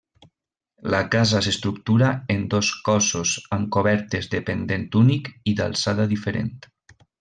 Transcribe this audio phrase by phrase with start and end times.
[0.93, 6.55] La casa s'estructura en dos cossos amb cobertes de pendent únic, i d'alçada diferent.